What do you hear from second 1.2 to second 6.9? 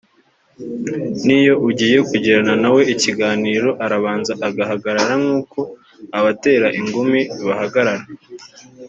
n’iyo ugiye kugirana nawe ikiganiro arabanza agahagarara nk’uko abatera